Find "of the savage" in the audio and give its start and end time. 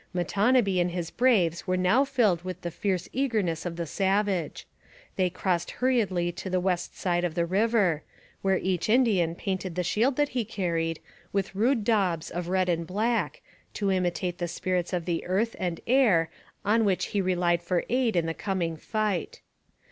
3.67-4.65